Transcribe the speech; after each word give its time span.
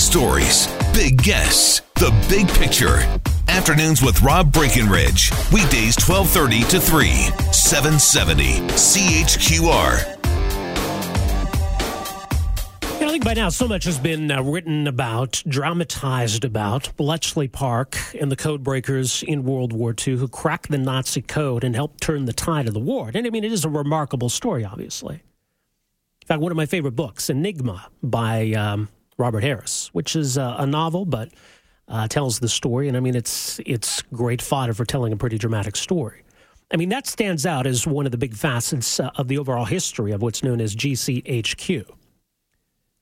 stories, 0.00 0.66
big 0.94 1.22
guests, 1.22 1.82
the 1.96 2.10
big 2.28 2.48
picture. 2.48 2.98
Afternoons 3.48 4.02
with 4.02 4.22
Rob 4.22 4.52
Breckenridge. 4.52 5.30
Weekdays 5.52 5.96
1230 6.00 6.62
to 6.70 6.80
3, 6.80 7.08
770 7.52 8.60
CHQR. 8.70 10.16
I 13.02 13.12
think 13.12 13.24
by 13.24 13.34
now 13.34 13.48
so 13.48 13.68
much 13.68 13.84
has 13.84 13.98
been 13.98 14.30
uh, 14.30 14.42
written 14.42 14.86
about, 14.86 15.42
dramatized 15.46 16.44
about 16.44 16.96
Bletchley 16.96 17.48
Park 17.48 17.98
and 18.18 18.30
the 18.30 18.36
code 18.36 18.62
breakers 18.62 19.22
in 19.24 19.44
World 19.44 19.72
War 19.72 19.94
II 19.94 20.16
who 20.16 20.28
cracked 20.28 20.70
the 20.70 20.78
Nazi 20.78 21.20
code 21.20 21.64
and 21.64 21.74
helped 21.74 22.00
turn 22.00 22.24
the 22.24 22.32
tide 22.32 22.68
of 22.68 22.74
the 22.74 22.80
war. 22.80 23.10
And 23.12 23.26
I 23.26 23.30
mean, 23.30 23.44
it 23.44 23.52
is 23.52 23.64
a 23.64 23.68
remarkable 23.68 24.28
story, 24.28 24.64
obviously. 24.64 25.16
In 25.16 26.26
fact, 26.26 26.40
one 26.40 26.52
of 26.52 26.56
my 26.56 26.66
favorite 26.66 26.94
books, 26.94 27.28
Enigma 27.28 27.88
by 28.02 28.52
um, 28.52 28.88
Robert 29.20 29.42
Harris, 29.44 29.90
which 29.92 30.16
is 30.16 30.36
uh, 30.38 30.56
a 30.58 30.66
novel, 30.66 31.04
but 31.04 31.28
uh, 31.86 32.08
tells 32.08 32.40
the 32.40 32.48
story. 32.48 32.88
And 32.88 32.96
I 32.96 33.00
mean, 33.00 33.14
it's 33.14 33.60
it's 33.66 34.02
great 34.02 34.42
fodder 34.42 34.74
for 34.74 34.84
telling 34.84 35.12
a 35.12 35.16
pretty 35.16 35.38
dramatic 35.38 35.76
story. 35.76 36.22
I 36.72 36.76
mean, 36.76 36.88
that 36.88 37.06
stands 37.06 37.46
out 37.46 37.66
as 37.66 37.86
one 37.86 38.06
of 38.06 38.12
the 38.12 38.18
big 38.18 38.34
facets 38.34 39.00
uh, 39.00 39.10
of 39.16 39.28
the 39.28 39.38
overall 39.38 39.64
history 39.64 40.12
of 40.12 40.22
what's 40.22 40.42
known 40.42 40.60
as 40.60 40.74
GCHQ 40.74 41.84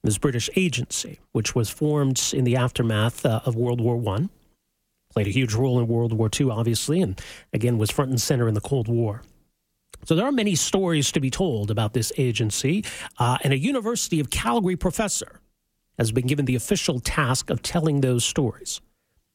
this 0.03 0.19
British 0.19 0.49
agency, 0.57 1.19
which 1.33 1.55
was 1.55 1.69
formed 1.69 2.31
in 2.33 2.45
the 2.45 2.57
aftermath 2.57 3.27
uh, 3.27 3.41
of 3.45 3.57
World 3.57 3.81
War 3.81 3.97
One, 3.97 4.31
played 5.11 5.27
a 5.27 5.31
huge 5.31 5.55
role 5.55 5.79
in 5.81 5.89
World 5.89 6.13
War 6.13 6.31
II, 6.39 6.51
obviously, 6.51 7.03
and 7.03 7.21
again 7.53 7.79
was 7.79 7.91
front 7.91 8.11
and 8.11 8.21
center 8.21 8.49
in 8.49 8.55
the 8.55 8.61
Cold 8.61 8.89
War. 8.89 9.23
So 10.05 10.15
there 10.15 10.27
are 10.27 10.33
many 10.33 10.55
stories 10.55 11.11
to 11.13 11.21
be 11.21 11.31
told 11.31 11.71
about 11.71 11.93
this 11.93 12.13
agency, 12.17 12.85
uh, 13.19 13.39
and 13.43 13.53
a 13.53 13.59
University 13.59 14.21
of 14.21 14.31
Calgary 14.31 14.77
professor 14.77 15.41
has 15.99 16.13
been 16.13 16.27
given 16.27 16.45
the 16.45 16.55
official 16.55 17.01
task 17.01 17.51
of 17.51 17.63
telling 17.63 18.01
those 18.01 18.25
stories. 18.25 18.81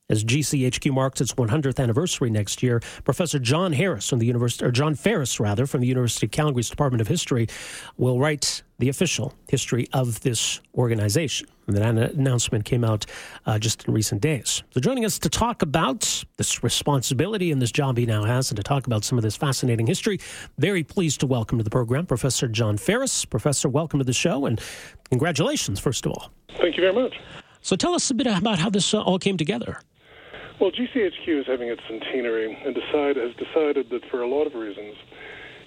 As 0.10 0.26
GCHQ 0.26 0.92
marks 0.92 1.22
its 1.22 1.34
100th 1.34 1.82
anniversary 1.82 2.30
next 2.30 2.62
year, 2.62 2.82
Professor 3.06 3.40
John 3.40 3.72
Harris 3.72 4.10
from 4.10 4.20
the 4.20 4.26
University, 4.26 4.66
or 4.66 4.70
John 4.70 4.96
Ferris 4.96 5.40
rather, 5.40 5.66
from 5.66 5.80
the 5.80 5.88
University 5.88 6.26
of 6.26 6.32
Calgary's 6.32 6.70
Department 6.70 7.00
of 7.00 7.08
History, 7.08 7.48
will 7.96 8.20
write 8.20 8.64
the 8.80 8.90
official 8.90 9.34
history 9.48 9.88
of 9.94 10.20
this 10.20 10.60
organization. 10.76 11.48
And 11.68 11.78
that 11.78 12.14
announcement 12.16 12.66
came 12.66 12.84
out 12.84 13.06
uh, 13.46 13.58
just 13.58 13.88
in 13.88 13.94
recent 13.94 14.20
days. 14.20 14.62
So, 14.72 14.82
joining 14.82 15.06
us 15.06 15.18
to 15.20 15.30
talk 15.30 15.62
about 15.62 16.26
this 16.36 16.62
responsibility 16.62 17.54
and 17.54 17.62
this 17.62 17.72
job 17.72 17.98
he 17.98 18.06
now 18.06 18.26
has, 18.26 18.52
and 18.52 18.58
to 18.58 18.64
talk 18.64 18.86
about 18.86 19.06
some 19.06 19.18
of 19.18 19.24
this 19.24 19.38
fascinating 19.38 19.88
history, 19.88 20.20
very 20.58 20.84
pleased 20.84 21.22
to 21.22 21.28
welcome 21.28 21.58
to 21.60 21.64
the 21.64 21.70
program 21.70 22.06
Professor 22.06 22.50
John 22.50 22.78
Ferris. 22.78 23.24
Professor, 23.24 23.70
welcome 23.70 24.00
to 24.00 24.06
the 24.06 24.12
show, 24.12 24.48
and 24.48 24.60
congratulations, 25.10 25.80
first 25.80 26.06
of 26.06 26.12
all. 26.12 26.30
Thank 26.60 26.76
you 26.76 26.82
very 26.82 26.94
much. 26.94 27.16
So, 27.62 27.78
tell 27.78 27.96
us 27.96 28.12
a 28.12 28.14
bit 28.14 28.28
about 28.28 28.60
how 28.60 28.70
this 28.70 28.94
uh, 28.94 29.02
all 29.02 29.18
came 29.18 29.38
together. 29.38 29.80
Well, 30.60 30.72
GCHQ 30.72 31.42
is 31.42 31.48
having 31.48 31.70
its 31.70 31.82
centenary 31.90 32.54
and 32.54 32.76
decide, 32.76 33.16
has 33.18 33.34
decided 33.36 33.90
that 33.90 34.06
for 34.06 34.22
a 34.22 34.28
lot 34.28 34.46
of 34.46 34.54
reasons, 34.54 34.96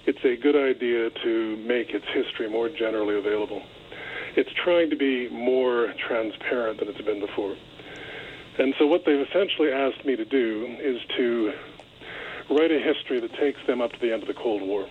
it's 0.05 0.23
a 0.23 0.37
good 0.37 0.55
idea 0.55 1.09
to 1.09 1.57
make 1.57 1.89
its 1.89 2.05
history 2.13 2.49
more 2.49 2.69
generally 2.69 3.17
available. 3.17 3.61
It's 4.37 4.49
trying 4.53 4.89
to 4.91 4.95
be 4.95 5.29
more 5.29 5.93
transparent 6.07 6.79
than 6.79 6.87
it's 6.87 7.01
been 7.01 7.19
before. 7.19 7.57
And 8.57 8.73
so, 8.79 8.87
what 8.87 9.03
they've 9.05 9.19
essentially 9.19 9.71
asked 9.71 10.05
me 10.05 10.15
to 10.15 10.23
do 10.23 10.77
is 10.79 11.01
to 11.17 11.51
write 12.49 12.71
a 12.71 12.79
history 12.79 13.19
that 13.19 13.33
takes 13.33 13.59
them 13.67 13.81
up 13.81 13.91
to 13.91 13.99
the 13.99 14.13
end 14.13 14.23
of 14.23 14.27
the 14.27 14.33
Cold 14.33 14.61
War. 14.61 14.87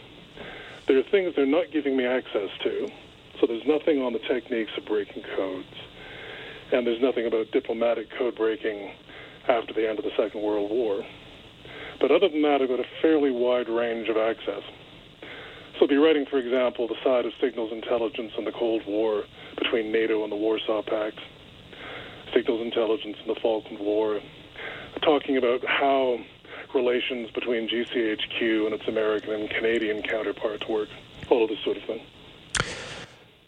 There 0.87 0.99
are 0.99 1.03
things 1.05 1.35
they're 1.35 1.47
not 1.47 1.73
giving 1.73 1.97
me 1.97 2.05
access 2.05 2.51
to, 2.63 2.89
so 3.41 3.47
there's 3.47 3.67
nothing 3.67 4.03
on 4.03 4.13
the 4.13 4.21
techniques 4.21 4.73
of 4.77 4.85
breaking 4.85 5.23
codes, 5.35 5.75
and 6.71 6.87
there's 6.87 7.01
nothing 7.01 7.27
about 7.27 7.51
diplomatic 7.51 8.11
code 8.11 8.37
breaking 8.37 8.91
after 9.49 9.73
the 9.73 9.89
end 9.89 9.99
of 9.99 10.05
the 10.05 10.11
Second 10.17 10.43
World 10.43 10.71
War. 10.71 11.05
But 12.01 12.11
other 12.11 12.29
than 12.29 12.43
that, 12.43 12.61
I've 12.61 12.69
got 12.69 12.81
a 12.81 12.87
fairly 13.01 13.31
wide 13.31 13.69
range 13.69 14.09
of 14.09 14.17
access. 14.17 14.63
So 15.75 15.83
I'll 15.83 15.89
be 15.89 15.97
writing, 15.97 16.27
for 16.27 16.39
example, 16.39 16.89
the 16.89 16.97
side 17.05 17.27
of 17.27 17.33
signals 17.41 17.73
intelligence 17.73 18.33
in 18.39 18.45
the 18.45 18.53
Cold 18.53 18.83
War 18.87 19.25
between 19.59 19.93
NATO 19.93 20.23
and 20.23 20.33
the 20.33 20.37
Warsaw 20.37 20.83
Pact, 20.83 21.19
signals 22.35 22.63
intelligence 22.63 23.17
in 23.21 23.29
the 23.29 23.39
Falkland 23.41 23.81
War, 23.81 24.21
talking 25.03 25.37
about 25.37 25.65
how 25.67 26.19
relations 26.75 27.31
between 27.31 27.69
GCHQ 27.69 28.67
and 28.67 28.75
its 28.75 28.87
American 28.89 29.33
and 29.33 29.51
Canadian 29.51 30.03
counterparts 30.03 30.67
work, 30.69 30.89
all 31.31 31.45
of 31.45 31.51
this 31.51 31.59
sort 31.65 31.77
of 31.77 31.85
thing. 31.85 32.01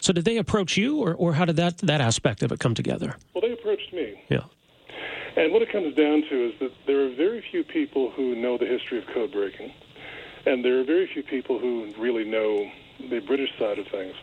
So 0.01 0.13
did 0.13 0.25
they 0.25 0.37
approach 0.37 0.77
you, 0.77 0.99
or, 0.99 1.15
or 1.15 1.35
how 1.35 1.45
did 1.45 1.57
that, 1.57 1.79
that 1.79 2.01
aspect 2.01 2.43
of 2.43 2.53
it 2.53 2.61
come 2.61 2.75
together? 2.75 3.17
Well, 3.35 3.43
they 3.43 3.53
approached 3.53 3.93
me. 3.93 4.23
Yeah. 4.31 4.45
And 5.39 5.53
what 5.53 5.63
it 5.63 5.71
comes 5.71 5.95
down 5.95 6.25
to 6.29 6.49
is 6.49 6.55
that 6.59 6.73
there 6.89 7.07
are 7.07 7.11
very 7.11 7.41
few 7.41 7.63
people 7.63 8.11
who 8.11 8.35
know 8.35 8.59
the 8.59 8.67
history 8.67 8.99
of 8.99 9.07
code 9.07 9.31
breaking, 9.31 9.73
and 10.45 10.65
there 10.65 10.81
are 10.81 10.85
very 10.85 11.07
few 11.07 11.23
people 11.23 11.61
who 11.61 11.95
really 11.97 12.25
know 12.25 12.69
the 13.09 13.21
British 13.21 13.57
side 13.57 13.79
of 13.79 13.87
things. 13.87 14.17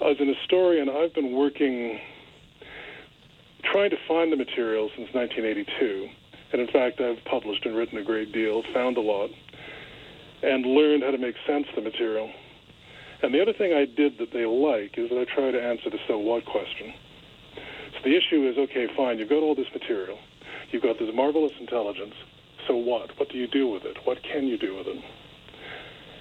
As 0.00 0.20
an 0.20 0.32
historian, 0.32 0.88
I've 0.88 1.12
been 1.12 1.32
working 1.32 1.98
trying 3.64 3.90
to 3.90 3.96
find 4.06 4.30
the 4.30 4.36
material 4.36 4.88
since 4.94 5.12
1982. 5.12 6.08
And 6.52 6.62
in 6.62 6.68
fact, 6.68 7.00
I've 7.00 7.24
published 7.24 7.66
and 7.66 7.74
written 7.74 7.98
a 7.98 8.04
great 8.04 8.30
deal, 8.30 8.62
found 8.72 8.98
a 8.98 9.00
lot, 9.00 9.30
and 10.44 10.64
learned 10.64 11.02
how 11.02 11.10
to 11.10 11.18
make 11.18 11.34
sense 11.44 11.66
of 11.70 11.74
the 11.74 11.90
material. 11.90 12.30
And 13.20 13.34
the 13.34 13.42
other 13.42 13.52
thing 13.52 13.72
I 13.72 13.84
did 13.84 14.18
that 14.18 14.32
they 14.32 14.46
like 14.46 14.96
is 14.96 15.10
that 15.10 15.18
I 15.18 15.24
try 15.24 15.50
to 15.50 15.60
answer 15.60 15.90
the 15.90 15.98
so 16.06 16.18
what 16.18 16.44
question. 16.44 16.94
So 17.94 17.98
the 18.04 18.16
issue 18.16 18.48
is 18.48 18.56
okay, 18.56 18.86
fine, 18.96 19.18
you've 19.18 19.28
got 19.28 19.42
all 19.42 19.56
this 19.56 19.72
material. 19.74 20.20
You've 20.70 20.82
got 20.82 20.98
this 20.98 21.14
marvelous 21.14 21.52
intelligence. 21.60 22.14
So 22.66 22.76
what? 22.76 23.18
What 23.18 23.28
do 23.30 23.38
you 23.38 23.46
do 23.46 23.68
with 23.68 23.84
it? 23.84 23.96
What 24.04 24.22
can 24.22 24.46
you 24.46 24.58
do 24.58 24.76
with 24.76 24.86
it? 24.88 25.02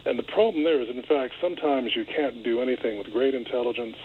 And 0.06 0.20
the 0.20 0.24
problem 0.24 0.64
there 0.64 0.82
is, 0.82 0.90
in 0.90 1.02
fact, 1.02 1.34
sometimes 1.42 1.96
you 1.96 2.06
can't 2.06 2.44
do 2.44 2.62
anything 2.62 3.00
with 3.00 3.12
great 3.12 3.34
intelligence, 3.34 3.98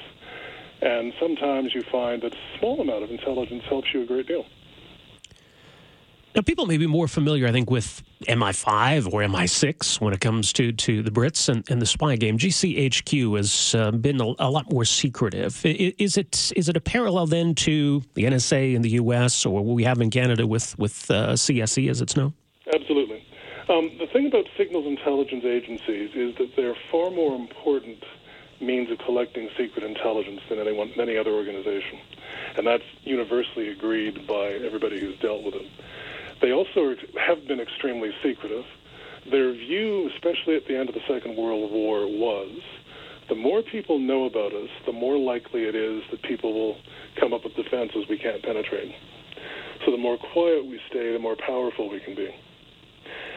and 0.80 1.12
sometimes 1.20 1.74
you 1.74 1.82
find 1.92 2.22
that 2.22 2.32
a 2.32 2.58
small 2.58 2.80
amount 2.80 3.04
of 3.04 3.10
intelligence 3.10 3.64
helps 3.68 3.88
you 3.92 4.02
a 4.02 4.06
great 4.06 4.26
deal. 4.26 4.46
Now, 6.34 6.42
people 6.42 6.66
may 6.66 6.76
be 6.76 6.86
more 6.86 7.08
familiar, 7.08 7.48
I 7.48 7.52
think, 7.52 7.70
with 7.72 8.04
MI5 8.28 9.12
or 9.12 9.22
MI6 9.22 10.00
when 10.00 10.14
it 10.14 10.20
comes 10.20 10.52
to, 10.52 10.70
to 10.70 11.02
the 11.02 11.10
Brits 11.10 11.48
and, 11.48 11.68
and 11.68 11.82
the 11.82 11.86
spy 11.86 12.14
game. 12.14 12.38
GCHQ 12.38 13.36
has 13.36 13.74
uh, 13.74 13.90
been 13.90 14.20
a, 14.20 14.34
a, 14.38 14.48
lot 14.48 14.70
more 14.70 14.84
secretive. 14.84 15.60
Is 15.64 16.16
it 16.16 16.52
is 16.54 16.68
it 16.68 16.76
a 16.76 16.80
parallel 16.80 17.26
then 17.26 17.56
to 17.56 18.02
the 18.14 18.24
NSA 18.24 18.74
in 18.74 18.82
the 18.82 18.90
U.S. 18.90 19.44
or 19.44 19.64
what 19.64 19.74
we 19.74 19.82
have 19.82 20.00
in 20.00 20.10
Canada 20.10 20.46
with 20.46 20.78
with 20.78 21.10
uh, 21.10 21.32
CSE 21.32 21.90
as 21.90 22.00
it's 22.00 22.16
known? 22.16 22.32
Absolutely. 22.72 23.26
Um, 23.68 23.90
the 23.98 24.06
thing 24.06 24.26
about 24.26 24.44
signals 24.56 24.86
intelligence 24.86 25.44
agencies 25.44 26.10
is 26.14 26.36
that 26.36 26.50
they're 26.56 26.76
far 26.92 27.10
more 27.10 27.34
important 27.34 28.04
means 28.60 28.90
of 28.90 28.98
collecting 28.98 29.48
secret 29.56 29.82
intelligence 29.82 30.40
than 30.48 30.60
anyone, 30.60 30.92
any 31.00 31.16
other 31.16 31.32
organization, 31.32 31.98
and 32.56 32.66
that's 32.66 32.84
universally 33.02 33.68
agreed 33.68 34.26
by 34.28 34.52
everybody 34.64 35.00
who's 35.00 35.18
dealt 35.18 35.42
with 35.42 35.54
it. 35.54 35.66
They 36.40 36.52
also 36.52 36.96
have 37.18 37.46
been 37.46 37.60
extremely 37.60 38.10
secretive. 38.22 38.64
Their 39.30 39.52
view, 39.52 40.10
especially 40.14 40.56
at 40.56 40.66
the 40.66 40.76
end 40.76 40.88
of 40.88 40.94
the 40.94 41.04
Second 41.06 41.36
World 41.36 41.70
War, 41.70 42.06
was 42.06 42.60
the 43.28 43.34
more 43.34 43.62
people 43.62 43.98
know 43.98 44.24
about 44.24 44.52
us, 44.52 44.70
the 44.86 44.92
more 44.92 45.18
likely 45.18 45.64
it 45.64 45.74
is 45.74 46.02
that 46.10 46.22
people 46.22 46.52
will 46.52 46.76
come 47.18 47.32
up 47.32 47.44
with 47.44 47.54
defenses 47.54 48.06
we 48.08 48.18
can't 48.18 48.42
penetrate. 48.42 48.94
So 49.84 49.92
the 49.92 49.98
more 49.98 50.18
quiet 50.18 50.66
we 50.66 50.80
stay, 50.88 51.12
the 51.12 51.18
more 51.18 51.36
powerful 51.36 51.88
we 51.88 52.00
can 52.00 52.14
be. 52.14 52.34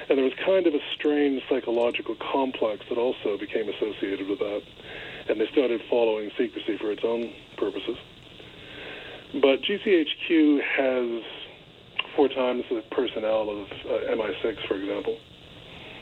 And 0.10 0.18
there 0.18 0.26
was 0.26 0.34
kind 0.46 0.68
of 0.68 0.74
a 0.74 0.80
strange 0.96 1.42
psychological 1.50 2.16
complex 2.16 2.86
that 2.90 2.98
also 2.98 3.38
became 3.38 3.70
associated 3.70 4.28
with 4.28 4.40
that. 4.40 4.62
And 5.30 5.40
they 5.40 5.48
started 5.52 5.82
following 5.90 6.32
secrecy 6.38 6.78
for 6.78 6.92
its 6.92 7.04
own 7.06 7.32
purposes. 7.58 7.98
But 9.34 9.62
GCHQ 9.62 10.62
has 10.62 11.24
four 12.16 12.30
times 12.30 12.64
the 12.70 12.84
personnel 12.92 13.50
of 13.50 13.68
uh, 13.86 14.14
MI6, 14.14 14.68
for 14.68 14.76
example, 14.76 15.18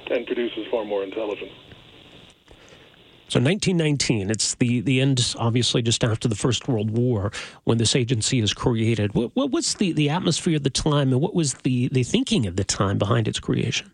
and 0.10 0.26
produces 0.26 0.68
far 0.70 0.86
more 0.86 1.04
intelligence. 1.04 1.52
So 3.32 3.40
1919, 3.40 4.30
it's 4.30 4.56
the, 4.56 4.82
the 4.82 5.00
end, 5.00 5.36
obviously, 5.40 5.82
just 5.82 6.04
after 6.04 6.28
the 6.28 6.36
First 6.36 6.68
World 6.68 6.92
War, 6.92 7.32
when 7.64 7.78
this 7.78 7.96
agency 7.96 8.40
is 8.40 8.54
created. 8.54 9.16
What, 9.16 9.34
what 9.38 9.52
was 9.52 9.76
the, 9.76 9.94
the 9.94 10.10
atmosphere 10.10 10.58
at 10.58 10.66
the 10.66 10.70
time, 10.70 11.14
and 11.14 11.22
what 11.22 11.34
was 11.34 11.54
the, 11.64 11.88
the 11.94 12.04
thinking 12.04 12.46
of 12.46 12.58
the 12.58 12.66
time 12.66 12.98
behind 12.98 13.30
its 13.30 13.40
creation? 13.40 13.90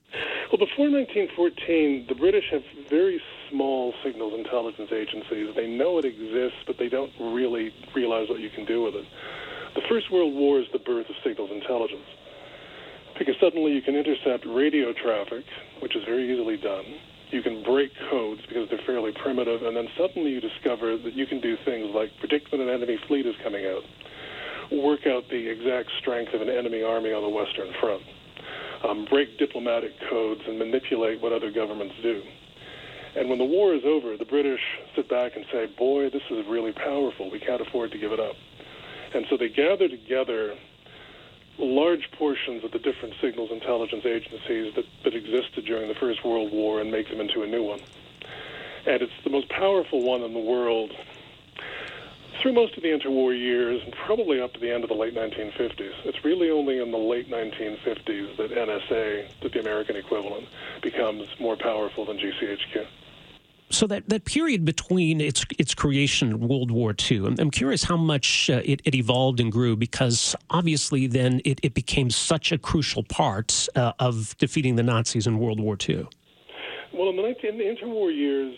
Well, 0.52 0.58
before 0.58 0.90
1914, 0.90 2.08
the 2.10 2.16
British 2.16 2.46
have 2.52 2.64
very 2.90 3.22
small 3.52 3.94
signals 4.04 4.34
intelligence 4.34 4.90
agencies. 4.92 5.54
They 5.56 5.68
know 5.68 6.00
it 6.00 6.06
exists, 6.06 6.60
but 6.66 6.80
they 6.80 6.90
don't 6.90 7.12
really 7.20 7.72
realize 7.94 8.30
what 8.30 8.40
you 8.40 8.50
can 8.50 8.66
do 8.66 8.82
with 8.82 8.96
it. 8.96 9.06
The 9.76 9.82
First 9.90 10.12
World 10.12 10.34
War 10.34 10.60
is 10.60 10.68
the 10.72 10.80
birth 10.80 11.10
of 11.10 11.16
signals 11.24 11.52
intelligence. 11.52 12.08
Because 13.18 13.36
suddenly 13.42 13.74
you 13.74 13.82
can 13.82 13.96
intercept 13.96 14.46
radio 14.46 14.94
traffic, 14.94 15.44
which 15.82 15.96
is 15.96 16.04
very 16.06 16.32
easily 16.32 16.58
done. 16.58 16.86
You 17.32 17.42
can 17.42 17.64
break 17.64 17.92
codes 18.10 18.42
because 18.48 18.70
they're 18.70 18.86
fairly 18.86 19.12
primitive, 19.12 19.64
and 19.64 19.76
then 19.76 19.88
suddenly 19.98 20.32
you 20.32 20.40
discover 20.40 20.98
that 20.98 21.14
you 21.14 21.26
can 21.26 21.42
do 21.42 21.58
things 21.66 21.92
like 21.94 22.10
predict 22.20 22.52
when 22.52 22.62
an 22.62 22.70
enemy 22.70 22.98
fleet 23.08 23.26
is 23.26 23.36
coming 23.44 23.66
out, 23.66 23.84
work 24.72 25.02
out 25.08 25.24
the 25.30 25.50
exact 25.50 25.90
strength 26.00 26.34
of 26.34 26.42
an 26.42 26.50
enemy 26.50 26.84
army 26.84 27.12
on 27.12 27.24
the 27.24 27.30
Western 27.30 27.74
Front, 27.82 28.04
um, 28.88 29.06
break 29.10 29.38
diplomatic 29.38 29.92
codes, 30.10 30.42
and 30.48 30.58
manipulate 30.58 31.22
what 31.22 31.34
other 31.34 31.52
governments 31.52 31.96
do. 32.02 32.22
And 33.18 33.30
when 33.30 33.40
the 33.40 33.46
war 33.46 33.74
is 33.74 33.82
over, 33.84 34.16
the 34.16 34.26
British 34.26 34.62
sit 34.96 35.10
back 35.10 35.36
and 35.36 35.44
say, 35.52 35.66
Boy, 35.78 36.10
this 36.10 36.22
is 36.30 36.46
really 36.48 36.72
powerful. 36.72 37.32
We 37.32 37.40
can't 37.40 37.62
afford 37.62 37.92
to 37.92 37.98
give 37.98 38.12
it 38.12 38.20
up. 38.20 38.36
And 39.14 39.26
so 39.30 39.38
they 39.38 39.50
gather 39.50 39.88
together 39.88 40.56
large 41.58 42.12
portions 42.12 42.64
of 42.64 42.72
the 42.72 42.80
different 42.80 43.16
signals 43.20 43.52
intelligence 43.52 44.06
agencies 44.06 44.74
that, 44.76 44.86
that 45.04 45.16
existed 45.16 45.66
during 45.66 45.88
the 45.88 45.96
First 45.96 46.24
World 46.24 46.52
War 46.52 46.80
and 46.80 46.92
make 46.92 47.10
them 47.10 47.20
into 47.20 47.44
a 47.44 47.48
new 47.48 47.64
one. 47.64 47.80
And 48.86 49.02
it's 49.02 49.14
the 49.24 49.30
most 49.30 49.50
powerful 49.50 50.02
one 50.02 50.22
in 50.22 50.34
the 50.34 50.40
world 50.40 50.92
through 52.42 52.54
most 52.54 52.78
of 52.78 52.84
the 52.84 52.90
interwar 52.90 53.38
years 53.38 53.82
and 53.84 53.94
probably 53.94 54.40
up 54.40 54.54
to 54.54 54.60
the 54.60 54.72
end 54.72 54.84
of 54.84 54.90
the 54.90 54.96
late 54.96 55.16
1950s. 55.16 55.94
It's 56.06 56.24
really 56.24 56.52
only 56.52 56.80
in 56.80 56.92
the 56.92 56.98
late 56.98 57.30
1950s 57.30 58.38
that 58.38 58.52
NSA, 58.52 59.26
that 59.42 59.52
the 59.52 59.60
American 59.60 59.96
equivalent, 59.96 60.48
becomes 60.82 61.28
more 61.40 61.56
powerful 61.56 62.06
than 62.06 62.18
GCHQ. 62.18 62.86
So 63.70 63.86
that, 63.88 64.08
that 64.08 64.24
period 64.24 64.64
between 64.64 65.20
its 65.20 65.46
its 65.60 65.76
creation 65.76 66.30
and 66.30 66.40
World 66.40 66.72
War 66.72 66.96
II, 67.12 67.28
I'm, 67.28 67.36
I'm 67.38 67.52
curious 67.52 67.84
how 67.84 67.98
much 67.98 68.50
uh, 68.50 68.62
it, 68.64 68.82
it 68.86 68.96
evolved 68.96 69.42
and 69.42 69.52
grew 69.52 69.76
because 69.76 70.36
obviously 70.50 71.06
then 71.08 71.42
it, 71.44 71.60
it 71.64 71.74
became 71.74 72.10
such 72.10 72.52
a 72.54 72.58
crucial 72.58 73.04
part 73.04 73.68
uh, 73.76 73.92
of 74.00 74.38
defeating 74.38 74.76
the 74.76 74.84
Nazis 74.84 75.28
in 75.28 75.38
World 75.38 75.60
War 75.60 75.78
II. 75.88 76.08
Well, 76.94 77.10
in 77.10 77.18
the, 77.18 77.48
in 77.48 77.58
the 77.58 77.66
interwar 77.66 78.16
years, 78.16 78.56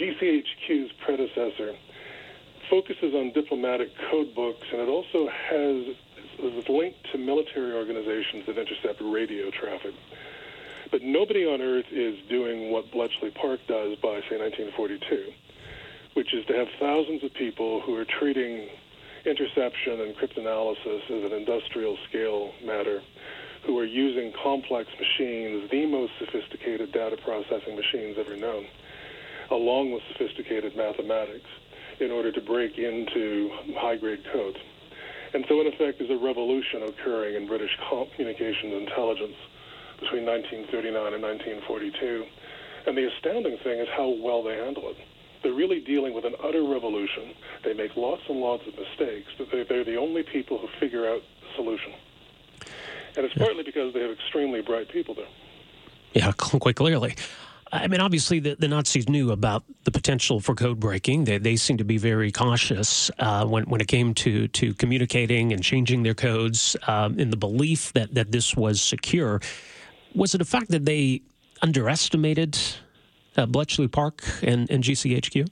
GCHQ's 0.00 0.92
predecessor 1.04 1.74
focuses 2.70 3.14
on 3.14 3.32
diplomatic 3.32 3.88
code 4.10 4.34
books, 4.34 4.66
and 4.72 4.80
it 4.80 4.88
also 4.88 5.28
has 5.28 5.96
is 6.38 6.68
linked 6.68 6.98
to 7.12 7.18
military 7.18 7.72
organizations 7.72 8.44
that 8.46 8.58
intercept 8.58 9.00
radio 9.00 9.50
traffic. 9.50 9.94
But 10.90 11.02
nobody 11.02 11.44
on 11.44 11.60
Earth 11.60 11.86
is 11.90 12.16
doing 12.28 12.70
what 12.70 12.90
Bletchley 12.92 13.30
Park 13.30 13.60
does 13.66 13.96
by, 13.98 14.20
say, 14.30 14.38
1942, 14.38 15.32
which 16.14 16.32
is 16.32 16.46
to 16.46 16.54
have 16.54 16.68
thousands 16.78 17.24
of 17.24 17.34
people 17.34 17.80
who 17.80 17.96
are 17.96 18.04
treating 18.04 18.68
interception 19.24 20.00
and 20.00 20.14
cryptanalysis 20.14 21.10
as 21.10 21.24
an 21.24 21.32
industrial 21.32 21.98
scale 22.08 22.52
matter, 22.64 23.02
who 23.64 23.76
are 23.78 23.84
using 23.84 24.32
complex 24.40 24.88
machines, 25.00 25.68
the 25.70 25.86
most 25.86 26.12
sophisticated 26.20 26.92
data 26.92 27.16
processing 27.16 27.74
machines 27.74 28.16
ever 28.18 28.36
known, 28.36 28.64
along 29.50 29.90
with 29.90 30.02
sophisticated 30.12 30.76
mathematics, 30.76 31.50
in 31.98 32.12
order 32.12 32.30
to 32.30 32.40
break 32.40 32.78
into 32.78 33.50
high 33.74 33.96
grade 33.96 34.22
codes. 34.32 34.58
And 35.34 35.44
so, 35.48 35.60
in 35.60 35.66
effect, 35.66 35.98
there's 35.98 36.10
a 36.10 36.24
revolution 36.24 36.82
occurring 36.84 37.34
in 37.34 37.48
British 37.48 37.76
communications 37.88 38.72
intelligence 38.72 39.34
between 40.00 40.24
1939 40.24 41.14
and 41.14 41.22
1942. 41.22 42.24
And 42.86 42.96
the 42.96 43.08
astounding 43.08 43.58
thing 43.58 43.80
is 43.80 43.88
how 43.96 44.08
well 44.08 44.42
they 44.42 44.56
handle 44.56 44.90
it. 44.90 44.96
They're 45.42 45.52
really 45.52 45.80
dealing 45.80 46.14
with 46.14 46.24
an 46.24 46.34
utter 46.42 46.62
revolution. 46.62 47.34
They 47.64 47.74
make 47.74 47.96
lots 47.96 48.22
and 48.28 48.40
lots 48.40 48.66
of 48.66 48.74
mistakes, 48.76 49.28
but 49.38 49.48
they're, 49.50 49.64
they're 49.64 49.84
the 49.84 49.96
only 49.96 50.22
people 50.22 50.58
who 50.58 50.68
figure 50.80 51.08
out 51.08 51.20
the 51.40 51.56
solution. 51.56 51.92
And 53.16 53.24
it's 53.24 53.34
partly 53.34 53.62
because 53.62 53.94
they 53.94 54.00
have 54.00 54.10
extremely 54.10 54.60
bright 54.60 54.88
people 54.88 55.14
there. 55.14 55.28
Yeah, 56.14 56.32
quite 56.36 56.76
clearly. 56.76 57.16
I 57.72 57.88
mean, 57.88 58.00
obviously, 58.00 58.38
the, 58.38 58.54
the 58.54 58.68
Nazis 58.68 59.08
knew 59.08 59.32
about 59.32 59.64
the 59.84 59.90
potential 59.90 60.38
for 60.40 60.54
code 60.54 60.78
breaking. 60.78 61.24
They, 61.24 61.38
they 61.38 61.56
seemed 61.56 61.80
to 61.80 61.84
be 61.84 61.98
very 61.98 62.30
cautious 62.30 63.10
uh, 63.18 63.44
when, 63.44 63.64
when 63.64 63.80
it 63.80 63.88
came 63.88 64.14
to, 64.14 64.46
to 64.48 64.74
communicating 64.74 65.52
and 65.52 65.62
changing 65.62 66.04
their 66.04 66.14
codes 66.14 66.76
um, 66.86 67.18
in 67.18 67.30
the 67.30 67.36
belief 67.36 67.92
that, 67.94 68.14
that 68.14 68.30
this 68.30 68.56
was 68.56 68.80
secure. 68.80 69.40
Was 70.16 70.34
it 70.34 70.40
a 70.40 70.46
fact 70.46 70.70
that 70.70 70.86
they 70.86 71.20
underestimated 71.60 72.58
uh, 73.36 73.44
Bletchley 73.44 73.86
Park 73.86 74.22
and, 74.42 74.68
and 74.70 74.82
GCHQ? 74.82 75.46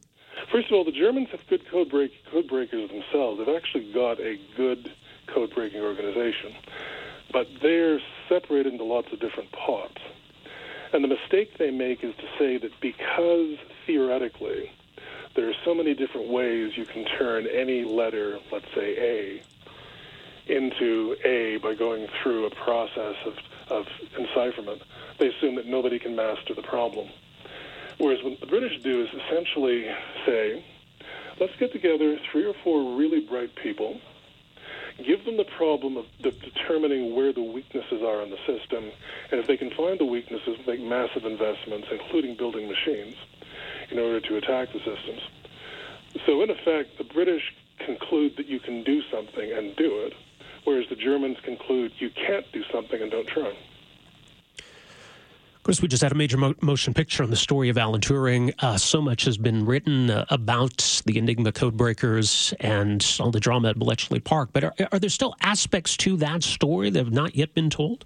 First 0.50 0.69
of 0.69 0.72
all, 0.72 0.84
the 0.84 0.90
Germans 0.90 1.28
have 1.32 1.40
good 1.50 1.69
code, 1.70 1.90
break, 1.90 2.12
code 2.32 2.49
breakers 2.49 2.88
themselves. 2.88 3.38
They've 3.38 3.55
actually 3.55 3.93
got 3.93 4.19
a 4.20 4.40
good 4.56 4.90
code 5.26 5.55
breaking 5.55 5.82
organization, 5.82 6.55
but 7.31 7.46
they're 7.61 8.00
separated 8.26 8.72
into 8.72 8.84
lots 8.84 9.08
of 9.12 9.20
different 9.20 9.52
pots. 9.52 10.00
And 10.94 11.05
the 11.05 11.08
mistake 11.08 11.58
they 11.58 11.70
make 11.70 12.02
is 12.02 12.14
to 12.16 12.26
say 12.38 12.56
that 12.56 12.70
because 12.81 13.58
theoretically 13.87 14.70
there 15.37 15.46
are 15.46 15.55
so 15.66 15.75
many 15.75 15.93
different 15.93 16.31
ways 16.31 16.72
you 16.75 16.87
can 16.87 17.05
turn 17.19 17.46
any 17.46 17.84
letter, 17.84 18.38
let's 18.50 18.72
say 18.75 18.96
A, 18.96 19.43
into 20.50 21.16
A 21.22 21.58
by 21.58 21.75
going 21.75 22.06
through 22.22 22.46
a 22.46 22.50
process 22.50 23.16
of 23.26 23.34
of 23.69 23.87
encipherment, 24.19 24.82
they 25.19 25.28
assume 25.28 25.55
that 25.56 25.66
nobody 25.66 25.99
can 25.99 26.16
master 26.16 26.55
the 26.55 26.62
problem. 26.62 27.08
Whereas 27.99 28.22
what 28.22 28.40
the 28.40 28.46
British 28.46 28.82
do 28.82 29.02
is 29.02 29.08
essentially 29.08 29.87
say, 30.26 30.64
let's 31.40 31.55
get 31.56 31.72
together 31.72 32.19
three 32.31 32.44
or 32.44 32.55
four 32.64 32.96
really 32.96 33.20
bright 33.20 33.55
people, 33.55 34.00
give 35.05 35.25
them 35.25 35.37
the 35.37 35.44
problem 35.44 35.96
of 35.96 36.06
de- 36.20 36.31
determining 36.31 37.14
where 37.14 37.32
the 37.32 37.43
weaknesses 37.43 38.02
are 38.02 38.22
in 38.22 38.31
the 38.31 38.38
system, 38.46 38.90
and 39.31 39.40
if 39.40 39.46
they 39.46 39.56
can 39.56 39.70
find 39.70 39.99
the 39.99 40.05
weaknesses, 40.05 40.58
make 40.66 40.81
massive 40.81 41.25
investments, 41.25 41.88
including 41.90 42.37
building 42.37 42.69
machines, 42.69 43.16
in 43.90 43.99
order 43.99 44.20
to 44.20 44.37
attack 44.37 44.72
the 44.72 44.78
systems. 44.78 45.22
So, 46.26 46.43
in 46.43 46.50
effect, 46.50 46.99
the 46.99 47.05
British 47.05 47.55
conclude 47.78 48.37
that 48.37 48.46
you 48.46 48.61
can 48.61 48.82
do 48.84 49.02
something 49.11 49.52
and 49.52 49.75
do 49.76 50.00
it, 50.00 50.14
whereas 50.64 50.87
the 50.88 50.96
Germans 50.96 51.38
conclude 51.44 51.93
you 51.99 52.11
can't 52.11 52.44
do 52.52 52.62
something 52.72 53.00
and 53.00 53.11
don't 53.11 53.28
try. 53.28 53.52
Of 55.64 55.66
course, 55.66 55.81
we 55.81 55.88
just 55.88 56.02
had 56.02 56.12
a 56.12 56.14
major 56.14 56.37
mo- 56.37 56.55
motion 56.61 56.93
picture 56.93 57.22
on 57.22 57.31
the 57.31 57.37
story 57.37 57.70
of 57.70 57.78
Alan 57.78 58.02
Turing. 58.02 58.52
Uh, 58.58 58.76
so 58.76 59.00
much 59.00 59.25
has 59.25 59.38
been 59.38 59.64
written 59.64 60.11
uh, 60.11 60.26
about 60.28 61.00
the 61.06 61.16
Enigma 61.16 61.52
codebreakers 61.52 62.52
and 62.61 63.16
all 63.19 63.31
the 63.31 63.40
drama 63.40 63.70
at 63.70 63.78
Bletchley 63.78 64.20
Park. 64.20 64.50
But 64.52 64.64
are, 64.64 64.75
are, 64.93 64.99
there 64.99 65.08
still 65.08 65.34
aspects 65.40 65.96
to 65.99 66.19
that 66.19 66.43
story 66.43 66.90
that 66.90 66.99
have 66.99 67.14
not 67.14 67.34
yet 67.34 67.55
been 67.55 67.70
told? 67.70 68.05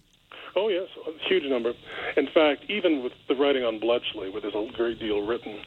Oh, 0.54 0.68
yes, 0.68 0.86
a 1.04 1.28
huge 1.28 1.50
number. 1.50 1.72
In 2.16 2.28
fact, 2.32 2.62
even 2.68 3.02
with 3.02 3.12
the 3.26 3.34
writing 3.34 3.64
on 3.64 3.80
Bletchley, 3.80 4.30
where 4.30 4.40
there's 4.40 4.54
a 4.54 4.70
great 4.76 5.00
deal 5.00 5.26
written, 5.26 5.58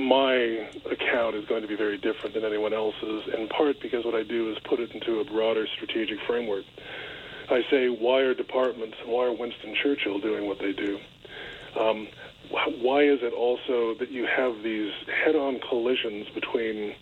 my 0.00 0.68
account 0.90 1.36
is 1.36 1.44
going 1.46 1.62
to 1.62 1.68
be 1.68 1.76
very 1.76 1.98
different 1.98 2.34
than 2.34 2.44
anyone 2.44 2.72
else's, 2.72 3.22
in 3.36 3.48
part 3.48 3.80
because 3.80 4.04
what 4.04 4.14
I 4.14 4.22
do 4.22 4.50
is 4.50 4.58
put 4.64 4.80
it 4.80 4.90
into 4.92 5.20
a 5.20 5.24
broader 5.24 5.66
strategic 5.76 6.18
framework. 6.26 6.64
I 7.50 7.62
say, 7.70 7.88
why 7.88 8.20
are 8.20 8.34
departments, 8.34 8.96
why 9.04 9.26
are 9.26 9.32
Winston 9.32 9.74
Churchill 9.82 10.20
doing 10.20 10.46
what 10.46 10.58
they 10.58 10.72
do? 10.72 10.98
Um, 11.78 12.08
why 12.50 13.02
is 13.02 13.20
it 13.22 13.32
also 13.32 13.94
that 13.98 14.10
you 14.10 14.26
have 14.26 14.62
these 14.62 14.92
head 15.24 15.36
on 15.36 15.60
collisions 15.68 16.28
between 16.34 16.94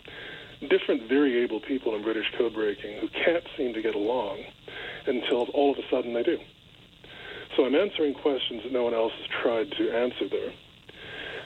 different, 0.69 1.07
very 1.07 1.43
able 1.43 1.59
people 1.59 1.95
in 1.95 2.03
British 2.03 2.25
code 2.37 2.53
breaking 2.53 2.99
who 2.99 3.07
can't 3.09 3.43
seem 3.57 3.73
to 3.73 3.81
get 3.81 3.95
along 3.95 4.43
until 5.07 5.43
all 5.53 5.71
of 5.71 5.77
a 5.77 5.87
sudden 5.89 6.13
they 6.13 6.23
do? 6.23 6.37
So 7.55 7.65
I'm 7.65 7.75
answering 7.75 8.13
questions 8.13 8.63
that 8.63 8.71
no 8.71 8.83
one 8.83 8.93
else 8.93 9.13
has 9.17 9.27
tried 9.41 9.71
to 9.71 9.91
answer 9.91 10.27
there. 10.29 10.53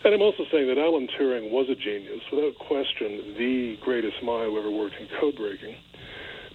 And 0.03 0.13
I'm 0.13 0.21
also 0.21 0.45
saying 0.51 0.67
that 0.67 0.77
Alan 0.77 1.07
Turing 1.07 1.49
was 1.49 1.69
a 1.69 1.75
genius, 1.75 2.21
without 2.31 2.57
question, 2.59 3.35
the 3.37 3.77
greatest 3.77 4.21
mind 4.21 4.51
who 4.51 4.59
ever 4.59 4.69
worked 4.69 4.95
in 4.99 5.07
code 5.19 5.35
breaking. 5.37 5.75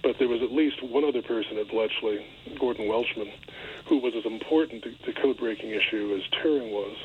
But 0.03 0.17
there 0.19 0.27
was 0.27 0.41
at 0.41 0.51
least 0.51 0.81
one 0.83 1.03
other 1.03 1.21
person 1.21 1.57
at 1.57 1.67
Bletchley, 1.67 2.25
Gordon 2.59 2.87
Welchman, 2.87 3.31
who 3.85 3.97
was 3.97 4.13
as 4.15 4.25
important 4.25 4.83
to 4.83 4.93
the 5.05 5.13
code 5.13 5.37
breaking 5.37 5.71
issue 5.71 6.15
as 6.15 6.21
Turing 6.39 6.71
was. 6.71 6.95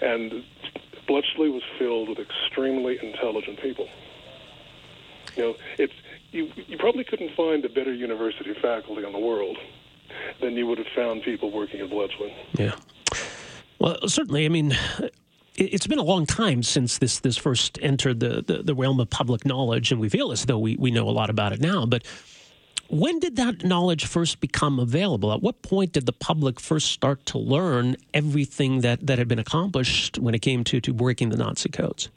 And 0.00 0.44
Bletchley 1.06 1.50
was 1.50 1.62
filled 1.78 2.08
with 2.10 2.18
extremely 2.18 2.98
intelligent 3.02 3.60
people. 3.60 3.88
You 5.36 5.42
know, 5.42 5.56
it's 5.78 5.92
you, 6.30 6.50
you 6.66 6.78
probably 6.78 7.04
couldn't 7.04 7.34
find 7.34 7.64
a 7.64 7.68
better 7.68 7.92
university 7.92 8.54
faculty 8.54 9.04
in 9.04 9.12
the 9.12 9.18
world 9.18 9.58
than 10.40 10.56
you 10.56 10.66
would 10.66 10.78
have 10.78 10.86
found 10.94 11.22
people 11.22 11.50
working 11.50 11.80
at 11.80 11.90
Bletchley. 11.90 12.34
Yeah. 12.54 12.76
Well, 13.78 13.98
certainly. 14.06 14.44
I 14.44 14.48
mean, 14.48 14.76
it's 15.58 15.86
been 15.86 15.98
a 15.98 16.04
long 16.04 16.24
time 16.24 16.62
since 16.62 16.98
this 16.98 17.18
this 17.20 17.36
first 17.36 17.78
entered 17.82 18.20
the, 18.20 18.42
the, 18.46 18.62
the, 18.62 18.74
realm 18.74 19.00
of 19.00 19.10
public 19.10 19.44
knowledge, 19.44 19.90
and 19.90 20.00
we 20.00 20.08
feel 20.08 20.30
as 20.30 20.44
though 20.46 20.58
we, 20.58 20.76
we 20.76 20.90
know 20.90 21.08
a 21.08 21.10
lot 21.10 21.30
about 21.30 21.52
it 21.52 21.60
now. 21.60 21.84
But 21.84 22.04
when 22.88 23.18
did 23.18 23.36
that 23.36 23.64
knowledge 23.64 24.06
first 24.06 24.40
become 24.40 24.78
available? 24.78 25.32
At 25.32 25.42
what 25.42 25.60
point 25.62 25.92
did 25.92 26.06
the 26.06 26.12
public 26.12 26.60
first 26.60 26.90
start 26.92 27.26
to 27.26 27.38
learn 27.38 27.96
everything 28.14 28.80
that, 28.80 29.06
that 29.06 29.18
had 29.18 29.28
been 29.28 29.38
accomplished 29.38 30.18
when 30.18 30.34
it 30.34 30.40
came 30.40 30.64
to, 30.64 30.80
to 30.80 30.92
breaking 30.94 31.28
the 31.30 31.36
Nazi 31.36 31.68
codes? 31.68 32.08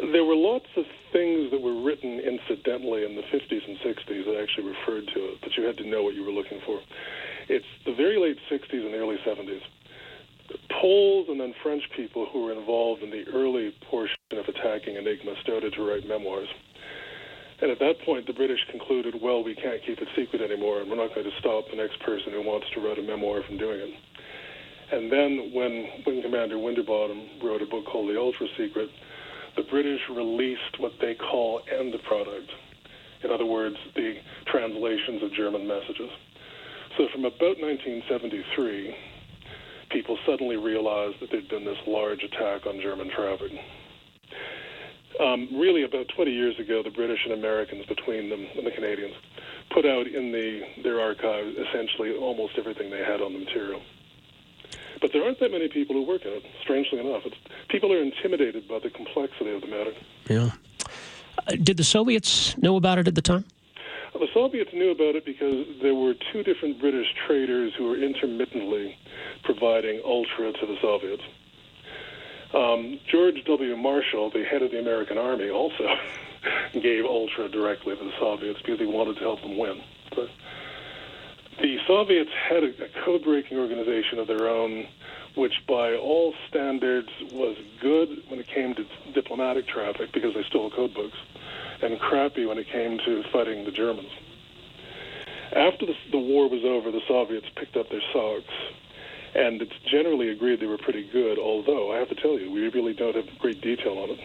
There 0.00 0.24
were 0.24 0.34
lots 0.34 0.66
of 0.76 0.84
things 1.12 1.50
that 1.50 1.60
were 1.60 1.82
written 1.82 2.20
incidentally 2.20 3.04
in 3.04 3.16
the 3.16 3.22
50s 3.22 3.68
and 3.68 3.78
60s 3.78 4.24
that 4.24 4.40
actually 4.42 4.68
referred 4.68 5.06
to 5.14 5.24
it, 5.30 5.38
but 5.40 5.56
you 5.56 5.64
had 5.64 5.76
to 5.76 5.86
know 5.86 6.02
what 6.02 6.14
you 6.14 6.24
were 6.24 6.32
looking 6.32 6.60
for. 6.66 6.80
It's 7.48 7.66
the 7.86 7.94
very 7.94 8.18
late 8.18 8.38
60s 8.50 8.84
and 8.84 8.94
early 8.94 9.16
70s 9.26 9.62
Poles 10.80 11.26
and 11.28 11.40
then 11.40 11.54
French 11.62 11.82
people 11.96 12.26
who 12.32 12.44
were 12.44 12.52
involved 12.52 13.02
in 13.02 13.10
the 13.10 13.24
early 13.34 13.74
portion 13.90 14.16
of 14.32 14.46
attacking 14.48 14.96
Enigma 14.96 15.34
started 15.42 15.72
to 15.74 15.82
write 15.82 16.06
memoirs. 16.06 16.48
And 17.60 17.70
at 17.70 17.80
that 17.80 18.00
point, 18.06 18.26
the 18.26 18.32
British 18.32 18.60
concluded, 18.70 19.14
well, 19.20 19.42
we 19.42 19.54
can't 19.54 19.82
keep 19.84 19.98
it 19.98 20.08
secret 20.14 20.40
anymore, 20.40 20.80
and 20.80 20.88
we're 20.88 20.96
not 20.96 21.14
going 21.14 21.26
to 21.26 21.38
stop 21.40 21.64
the 21.70 21.76
next 21.76 21.98
person 22.00 22.32
who 22.32 22.42
wants 22.42 22.66
to 22.74 22.80
write 22.80 22.98
a 22.98 23.02
memoir 23.02 23.42
from 23.42 23.58
doing 23.58 23.80
it. 23.80 23.94
And 24.92 25.12
then, 25.12 25.50
when 25.52 26.04
Wing 26.06 26.22
Commander 26.22 26.56
Winterbotham 26.56 27.42
wrote 27.42 27.60
a 27.60 27.66
book 27.66 27.84
called 27.84 28.08
The 28.08 28.18
Ultra 28.18 28.46
Secret, 28.56 28.88
the 29.56 29.64
British 29.64 30.00
released 30.08 30.78
what 30.78 30.92
they 31.00 31.14
call 31.14 31.60
end 31.68 31.94
product. 32.06 32.48
In 33.24 33.30
other 33.32 33.44
words, 33.44 33.76
the 33.96 34.14
translations 34.46 35.22
of 35.24 35.34
German 35.34 35.66
messages. 35.66 36.10
So 36.96 37.08
from 37.12 37.24
about 37.24 37.58
1973, 37.58 38.94
people 39.90 40.18
suddenly 40.26 40.56
realized 40.56 41.20
that 41.20 41.30
there'd 41.30 41.48
been 41.48 41.64
this 41.64 41.78
large 41.86 42.22
attack 42.22 42.66
on 42.66 42.80
German 42.80 43.10
traffic. 43.10 43.52
Um, 45.20 45.48
really, 45.52 45.82
about 45.82 46.06
20 46.14 46.30
years 46.30 46.58
ago, 46.60 46.82
the 46.82 46.90
British 46.90 47.20
and 47.24 47.34
Americans, 47.34 47.84
between 47.86 48.28
them 48.28 48.46
and 48.56 48.66
the 48.66 48.70
Canadians, 48.70 49.14
put 49.70 49.84
out 49.84 50.06
in 50.06 50.32
the 50.32 50.62
their 50.82 51.00
archives 51.00 51.56
essentially 51.56 52.14
almost 52.16 52.54
everything 52.56 52.90
they 52.90 53.02
had 53.04 53.20
on 53.20 53.32
the 53.32 53.38
material. 53.38 53.82
But 55.00 55.12
there 55.12 55.24
aren't 55.24 55.40
that 55.40 55.50
many 55.50 55.68
people 55.68 55.94
who 55.94 56.02
work 56.02 56.22
in 56.24 56.32
it. 56.32 56.44
Strangely 56.62 56.98
enough, 56.98 57.22
it's, 57.24 57.36
people 57.68 57.92
are 57.92 58.02
intimidated 58.02 58.68
by 58.68 58.78
the 58.78 58.90
complexity 58.90 59.50
of 59.50 59.60
the 59.60 59.66
matter. 59.66 59.92
Yeah. 60.28 60.50
Uh, 61.46 61.56
did 61.62 61.76
the 61.76 61.84
Soviets 61.84 62.56
know 62.58 62.76
about 62.76 62.98
it 62.98 63.06
at 63.06 63.14
the 63.14 63.22
time? 63.22 63.44
Well, 64.12 64.26
the 64.26 64.32
Soviets 64.32 64.70
knew 64.72 64.90
about 64.90 65.14
it 65.14 65.24
because 65.24 65.66
there 65.82 65.94
were 65.94 66.14
two 66.32 66.42
different 66.42 66.80
British 66.80 67.06
traders 67.26 67.72
who 67.76 67.84
were 67.84 67.96
intermittently 67.96 68.96
providing 69.48 70.02
ultra 70.04 70.52
to 70.52 70.66
the 70.66 70.76
Soviets. 70.82 71.22
Um, 72.52 73.00
George 73.10 73.42
W. 73.46 73.76
Marshall, 73.76 74.30
the 74.30 74.44
head 74.44 74.60
of 74.60 74.70
the 74.70 74.78
American 74.78 75.16
Army, 75.16 75.48
also 75.48 75.88
gave 76.74 77.06
ultra 77.06 77.48
directly 77.48 77.96
to 77.96 78.04
the 78.04 78.12
Soviets 78.20 78.60
because 78.60 78.78
he 78.78 78.84
wanted 78.84 79.14
to 79.14 79.20
help 79.20 79.40
them 79.40 79.56
win. 79.56 79.80
But 80.14 80.28
the 81.62 81.78
Soviets 81.86 82.30
had 82.46 82.62
a, 82.62 82.84
a 82.84 82.88
code 83.06 83.24
breaking 83.24 83.58
organization 83.58 84.18
of 84.18 84.26
their 84.26 84.46
own, 84.48 84.86
which 85.34 85.54
by 85.66 85.94
all 85.94 86.34
standards 86.50 87.08
was 87.32 87.56
good 87.80 88.22
when 88.28 88.40
it 88.40 88.48
came 88.48 88.74
to 88.74 88.84
diplomatic 89.14 89.66
traffic 89.66 90.12
because 90.12 90.34
they 90.34 90.44
stole 90.44 90.70
code 90.70 90.92
books, 90.92 91.16
and 91.80 91.98
crappy 91.98 92.44
when 92.44 92.58
it 92.58 92.68
came 92.68 92.98
to 92.98 93.22
fighting 93.32 93.64
the 93.64 93.72
Germans. 93.72 94.10
After 95.52 95.86
the, 95.86 95.94
the 96.10 96.18
war 96.18 96.50
was 96.50 96.64
over, 96.64 96.90
the 96.90 97.00
Soviets 97.08 97.46
picked 97.56 97.78
up 97.78 97.88
their 97.88 98.02
socks, 98.12 98.52
and 99.34 99.62
it's 99.62 99.72
generally 99.90 100.30
agreed 100.30 100.60
they 100.60 100.66
were 100.66 100.78
pretty 100.78 101.08
good, 101.12 101.38
although 101.38 101.92
I 101.92 101.98
have 101.98 102.08
to 102.08 102.14
tell 102.14 102.38
you, 102.38 102.50
we 102.50 102.68
really 102.68 102.94
don't 102.94 103.16
have 103.16 103.26
great 103.38 103.60
detail 103.60 103.98
on 103.98 104.10
it 104.10 104.20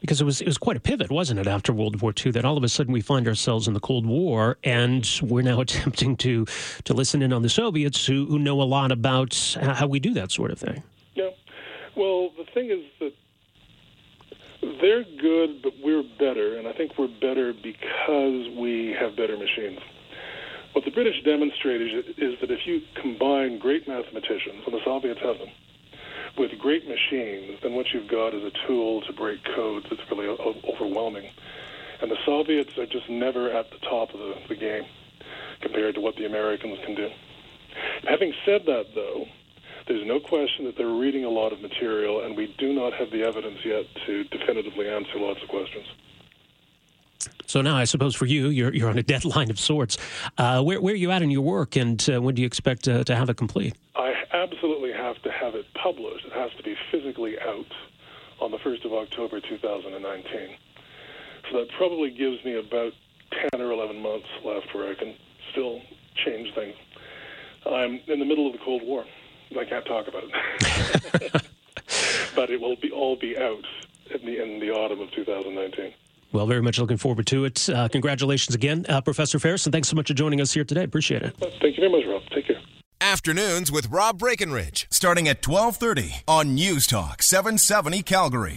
because 0.00 0.20
it 0.20 0.24
was 0.24 0.40
it 0.40 0.46
was 0.46 0.58
quite 0.58 0.76
a 0.76 0.80
pivot, 0.80 1.10
wasn't 1.10 1.40
it, 1.40 1.46
after 1.46 1.72
World 1.72 2.00
War 2.00 2.12
II? 2.24 2.32
That 2.32 2.44
all 2.44 2.56
of 2.56 2.64
a 2.64 2.68
sudden 2.68 2.92
we 2.92 3.00
find 3.00 3.26
ourselves 3.26 3.66
in 3.66 3.74
the 3.74 3.80
Cold 3.80 4.06
War, 4.06 4.56
and 4.62 5.08
we're 5.22 5.42
now 5.42 5.60
attempting 5.66 6.16
to 6.18 6.46
to 6.84 6.94
listen 6.94 7.22
in 7.22 7.32
on 7.32 7.42
the 7.42 7.48
Soviets, 7.48 8.06
who 8.06 8.26
who 8.26 8.38
know 8.38 8.60
a 8.62 8.64
lot 8.64 8.92
about 8.92 9.56
how 9.60 9.86
we 9.86 9.98
do 9.98 10.14
that 10.14 10.30
sort 10.30 10.50
of 10.50 10.58
thing. 10.58 10.82
Yeah, 11.14 11.30
well, 11.96 12.30
the 12.36 12.44
thing 12.54 12.70
is 12.70 12.84
that 13.00 13.12
they're 14.80 15.04
good, 15.20 15.62
but 15.62 15.72
we're 15.82 16.04
better, 16.18 16.58
and 16.58 16.68
I 16.68 16.72
think 16.72 16.92
we're 16.98 17.08
better 17.20 17.52
because 17.52 18.48
we 18.56 18.94
have 18.98 19.16
better 19.16 19.36
machines. 19.36 19.80
What 20.76 20.84
the 20.84 20.90
British 20.90 21.22
demonstrated 21.24 22.18
is 22.18 22.38
that 22.40 22.50
if 22.50 22.66
you 22.66 22.82
combine 23.00 23.58
great 23.58 23.88
mathematicians, 23.88 24.62
and 24.66 24.74
the 24.74 24.84
Soviets 24.84 25.18
have 25.22 25.38
them 25.38 25.48
with 26.36 26.50
great 26.58 26.86
machines, 26.86 27.58
then 27.62 27.72
what 27.72 27.86
you've 27.94 28.08
got 28.08 28.34
is 28.34 28.44
a 28.44 28.50
tool 28.66 29.00
to 29.00 29.12
break 29.14 29.42
codes 29.42 29.86
that's 29.88 30.02
really 30.10 30.28
overwhelming. 30.28 31.30
And 32.02 32.10
the 32.10 32.18
Soviets 32.26 32.76
are 32.76 32.84
just 32.84 33.08
never 33.08 33.50
at 33.50 33.70
the 33.70 33.78
top 33.78 34.12
of 34.12 34.20
the, 34.20 34.34
the 34.50 34.54
game 34.54 34.84
compared 35.62 35.94
to 35.94 36.02
what 36.02 36.16
the 36.16 36.26
Americans 36.26 36.78
can 36.84 36.94
do. 36.94 37.08
Having 38.06 38.34
said 38.44 38.66
that, 38.66 38.94
though, 38.94 39.24
there's 39.88 40.06
no 40.06 40.20
question 40.20 40.66
that 40.66 40.76
they're 40.76 40.86
reading 40.88 41.24
a 41.24 41.30
lot 41.30 41.54
of 41.54 41.62
material, 41.62 42.20
and 42.20 42.36
we 42.36 42.54
do 42.58 42.74
not 42.74 42.92
have 42.92 43.10
the 43.10 43.22
evidence 43.22 43.64
yet 43.64 43.86
to 44.04 44.24
definitively 44.24 44.90
answer 44.90 45.18
lots 45.18 45.42
of 45.42 45.48
questions. 45.48 45.86
So 47.56 47.62
now, 47.62 47.74
I 47.74 47.84
suppose 47.84 48.14
for 48.14 48.26
you, 48.26 48.48
you're, 48.48 48.70
you're 48.74 48.90
on 48.90 48.98
a 48.98 49.02
deadline 49.14 49.48
of 49.48 49.58
sorts. 49.58 49.96
Uh, 50.36 50.62
where, 50.62 50.78
where 50.78 50.92
are 50.92 50.96
you 50.96 51.10
at 51.10 51.22
in 51.22 51.30
your 51.30 51.40
work, 51.40 51.74
and 51.74 52.06
uh, 52.10 52.20
when 52.20 52.34
do 52.34 52.42
you 52.42 52.46
expect 52.46 52.86
uh, 52.86 53.02
to 53.04 53.16
have 53.16 53.30
it 53.30 53.38
complete? 53.38 53.74
I 53.94 54.12
absolutely 54.30 54.92
have 54.92 55.22
to 55.22 55.32
have 55.32 55.54
it 55.54 55.64
published. 55.72 56.26
It 56.26 56.34
has 56.34 56.50
to 56.58 56.62
be 56.62 56.76
physically 56.90 57.40
out 57.40 57.72
on 58.42 58.50
the 58.50 58.58
1st 58.58 58.84
of 58.84 58.92
October 58.92 59.40
2019. 59.40 60.56
So 61.50 61.60
that 61.60 61.68
probably 61.78 62.10
gives 62.10 62.44
me 62.44 62.58
about 62.58 62.92
10 63.50 63.62
or 63.62 63.72
11 63.72 64.02
months 64.02 64.28
left 64.44 64.74
where 64.74 64.90
I 64.90 64.94
can 64.94 65.14
still 65.50 65.80
change 66.26 66.54
things. 66.54 66.76
I'm 67.64 68.00
in 68.06 68.18
the 68.18 68.26
middle 68.26 68.46
of 68.46 68.52
the 68.52 68.58
Cold 68.58 68.82
War. 68.82 69.06
I 69.58 69.64
can't 69.64 69.86
talk 69.86 70.08
about 70.08 70.24
it. 70.24 71.32
but 72.36 72.50
it 72.50 72.60
will 72.60 72.76
be 72.76 72.90
all 72.90 73.16
be 73.16 73.34
out 73.38 73.64
in 74.14 74.26
the, 74.26 74.42
in 74.42 74.60
the 74.60 74.72
autumn 74.72 75.00
of 75.00 75.10
2019. 75.12 75.94
Well, 76.32 76.46
very 76.46 76.62
much 76.62 76.78
looking 76.78 76.96
forward 76.96 77.26
to 77.28 77.44
it. 77.44 77.68
Uh, 77.68 77.88
congratulations 77.88 78.54
again, 78.54 78.84
uh, 78.88 79.00
Professor 79.00 79.38
Ferris, 79.38 79.66
and 79.66 79.72
thanks 79.72 79.88
so 79.88 79.96
much 79.96 80.08
for 80.08 80.14
joining 80.14 80.40
us 80.40 80.52
here 80.52 80.64
today. 80.64 80.84
Appreciate 80.84 81.22
it. 81.22 81.36
Thank 81.38 81.76
you 81.76 81.88
very 81.88 81.90
much, 81.90 82.04
Rob. 82.06 82.22
Take 82.34 82.46
care. 82.46 82.60
Afternoons 83.00 83.70
with 83.70 83.90
Rob 83.90 84.18
Breckenridge, 84.18 84.86
starting 84.90 85.28
at 85.28 85.46
1230 85.46 86.22
on 86.26 86.54
News 86.54 86.86
Talk 86.86 87.22
770 87.22 88.02
Calgary. 88.02 88.54